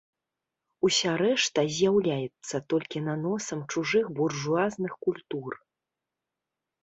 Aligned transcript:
Уся 0.87 1.11
рэшта 1.21 1.61
з'яўляецца 1.75 2.61
толькі 2.73 3.03
наносам 3.09 3.59
чужых 3.75 4.05
буржуазных 4.21 4.95
культур. 5.09 5.51